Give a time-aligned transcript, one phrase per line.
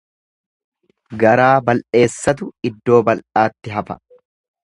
[1.23, 3.99] Garaa bal'eessatu iddoo bal'aatti hafa.